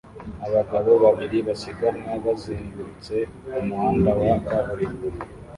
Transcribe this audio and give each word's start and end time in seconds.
Abagabo 0.45 0.91
babiri 1.05 1.37
basiganwa 1.47 2.11
bazengurutse 2.25 3.15
umuhanda 3.59 4.09
wa 4.21 4.35
kaburimbo 4.47 5.07